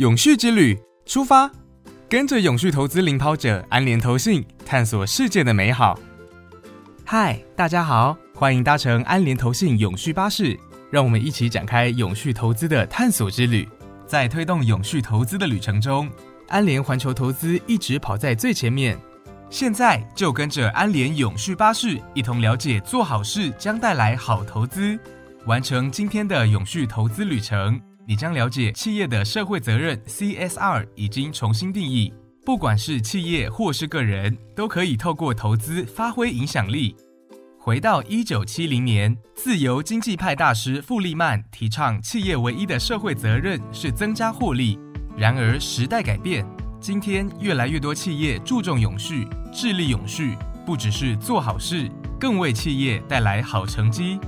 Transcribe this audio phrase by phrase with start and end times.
[0.00, 1.50] 永续之旅出发，
[2.08, 6.00] 跟着永续投资领跑者安联投信，探索世界的美好。
[7.04, 10.58] 嗨，大家好，欢迎搭乘安联投信永续巴士，
[10.90, 13.68] 让我们一起展开永续投资的探索之旅。
[14.06, 16.08] 在推动永续投资的旅程中，
[16.48, 18.98] 安联环球投资一直跑在最前面。
[19.50, 24.98] 现在就跟着安联永续巴士，一同了解做好事将带来好投资。
[25.44, 27.78] 完成今天的永续投资旅程，
[28.10, 32.12] 你将了解企业的社会责任 （CSR） 已经重新定义。
[32.44, 36.96] 不管是企业或是个人，都可以透过投资发挥影响力。
[37.56, 44.76] 回到一九七零年，自由经济派大师傅利曼提倡，企业唯一的社会责任是增加获利。
[45.16, 46.44] 然而时代改变，
[46.80, 50.36] 今天越来越多企业注重永续，致力永续，
[50.66, 51.88] 不只是做好事，
[52.18, 54.18] 更为企业带来好成绩。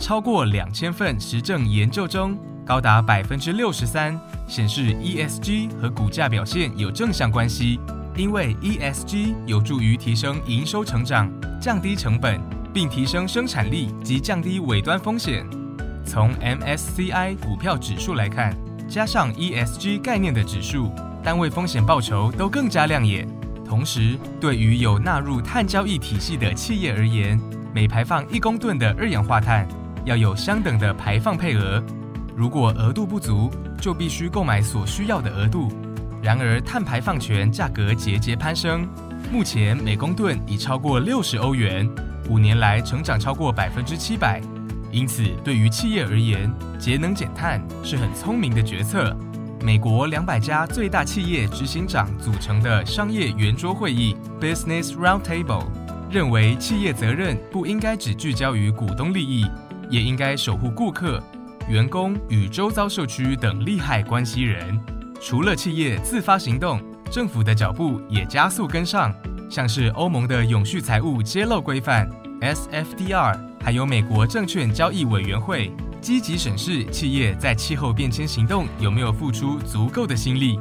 [0.00, 2.36] 超过两千份实证研究中，
[2.70, 4.16] 高达百分之六十三
[4.46, 7.80] 显示 ESG 和股价表现有正向关系。
[8.14, 11.28] 因为 ESG 有助于提升营收成长、
[11.60, 12.40] 降低成本，
[12.72, 15.44] 并提升生产力及降低尾端风险。
[16.06, 18.56] 从 MSCI 股票指数来看，
[18.88, 20.92] 加上 ESG 概念的指数，
[21.24, 23.26] 单位风险报酬都更加亮眼。
[23.64, 27.36] 同时，对于有纳入碳交易体系的企业而言，
[27.74, 29.66] 每排放一公吨的二氧化碳。
[30.06, 31.82] 要有相等的排放配额，
[32.40, 35.70] 如果额度不足，就必须购买所需要的额度。
[36.22, 38.88] 然而，碳排放权价格节节攀升，
[39.30, 41.86] 目前每公吨已超过六十欧元，
[42.30, 44.40] 五年来成长超过百分之七百。
[44.90, 49.14] 因此，对于企业而言，节能减碳是很聪明的决策。
[49.60, 55.66] 美国两百家最大企业执行长组成的商业圆桌会议 （Business Roundtable）
[56.10, 59.44] 认为，企业责任不应该只聚焦于股东利益。
[59.90, 61.20] 也应该守护顾客、
[61.70, 64.76] 员工与周遭社区等利害关系人。
[65.20, 66.82] 除了企业自发行动，
[67.12, 69.14] 政府的脚步也加速跟上。
[69.48, 72.10] 像是欧盟的永续财务揭露规范
[72.40, 75.70] （SFDR），还有美国证券交易委员会，
[76.00, 80.58] 积极审视企业在气候变迁行动有没有付出足够的心力。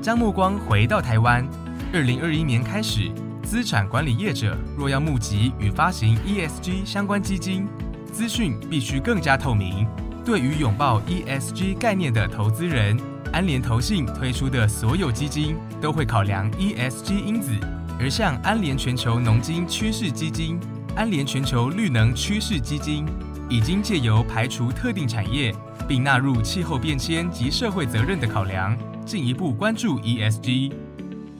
[0.00, 1.44] 将目光回到台湾，
[1.92, 3.10] 二零二一年开始，
[3.42, 7.66] 资产管理业者若要募集与发行 ESG 相关基金。
[8.12, 9.86] 资讯必须更加透明。
[10.24, 12.96] 对于拥抱 ESG 概念的投资人，
[13.32, 17.50] 安联投信推出的所有基金都会考量 ESG 因子。
[17.98, 20.60] 而像安联全球农金趋势基金、
[20.94, 23.04] 安联全球绿能趋势基金，
[23.50, 25.52] 已经借由排除特定产业，
[25.88, 30.72] 并纳入气候变迁及社会责任的考量，进一步关注 ESG。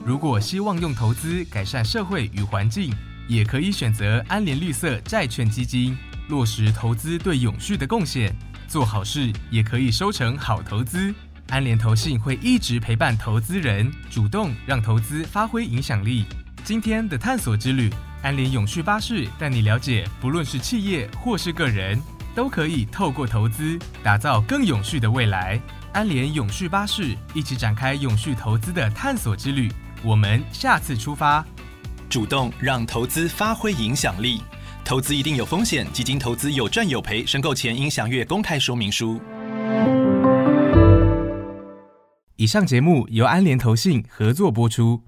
[0.04, 2.92] 如果希望用投资改善社会与环境，
[3.28, 5.96] 也可以选择安联绿色债券基金。
[6.28, 8.34] 落实投资对永续的贡献，
[8.72, 11.14] 做好事也可以收成好投资。
[11.50, 16.24] 安联投信会一直陪伴投资人，主动让投资发挥影响力。
[16.64, 22.00] 今天的探索之旅，安联永续巴士带你了解，不论是企业或是个人，
[22.34, 25.60] 都可以透过投资打造更永续的未来。
[25.92, 29.70] 安联永续巴士一起展开永续投资的探索之旅。
[30.02, 31.44] 我们下次出发，
[32.08, 34.40] 主动让投资发挥影响力。
[34.84, 39.20] 投资一定有风险，基金投资有赚有赔，申购前应详阅公开说明书。
[42.36, 45.00] 以上节目由安联投信合作播出。